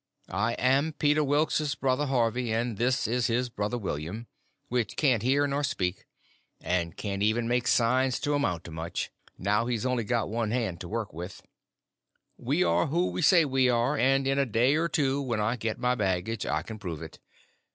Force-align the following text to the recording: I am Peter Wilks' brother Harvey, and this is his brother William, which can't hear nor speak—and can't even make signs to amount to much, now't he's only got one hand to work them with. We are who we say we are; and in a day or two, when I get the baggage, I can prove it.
I 0.33 0.53
am 0.53 0.93
Peter 0.93 1.23
Wilks' 1.23 1.75
brother 1.75 2.07
Harvey, 2.07 2.51
and 2.51 2.77
this 2.77 3.05
is 3.05 3.27
his 3.27 3.49
brother 3.49 3.77
William, 3.77 4.25
which 4.67 4.95
can't 4.95 5.21
hear 5.21 5.45
nor 5.45 5.63
speak—and 5.63 6.97
can't 6.97 7.21
even 7.21 7.47
make 7.47 7.67
signs 7.67 8.19
to 8.21 8.33
amount 8.33 8.63
to 8.63 8.71
much, 8.71 9.11
now't 9.37 9.67
he's 9.67 9.85
only 9.85 10.03
got 10.03 10.27
one 10.27 10.49
hand 10.49 10.81
to 10.81 10.87
work 10.87 11.11
them 11.11 11.17
with. 11.19 11.43
We 12.35 12.63
are 12.63 12.87
who 12.87 13.11
we 13.11 13.21
say 13.21 13.45
we 13.45 13.69
are; 13.69 13.95
and 13.95 14.25
in 14.25 14.39
a 14.39 14.45
day 14.47 14.73
or 14.73 14.87
two, 14.89 15.21
when 15.21 15.39
I 15.39 15.55
get 15.55 15.79
the 15.79 15.95
baggage, 15.95 16.47
I 16.47 16.63
can 16.63 16.79
prove 16.79 17.03
it. 17.03 17.19